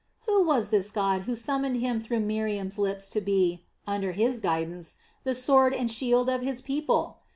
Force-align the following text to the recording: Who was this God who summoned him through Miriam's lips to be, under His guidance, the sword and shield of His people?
Who 0.25 0.43
was 0.47 0.69
this 0.69 0.89
God 0.89 1.25
who 1.29 1.35
summoned 1.35 1.77
him 1.77 2.01
through 2.01 2.21
Miriam's 2.21 2.79
lips 2.79 3.07
to 3.09 3.21
be, 3.21 3.65
under 3.85 4.13
His 4.13 4.39
guidance, 4.39 4.95
the 5.23 5.35
sword 5.35 5.75
and 5.75 5.91
shield 5.91 6.27
of 6.27 6.41
His 6.41 6.59
people? 6.59 7.19